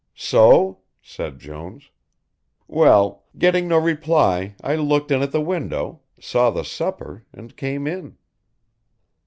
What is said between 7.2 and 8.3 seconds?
and came in."